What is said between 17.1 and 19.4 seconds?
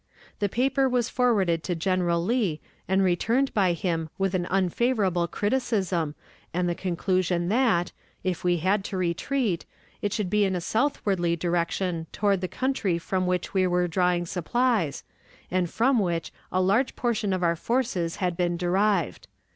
of our forces had been derived.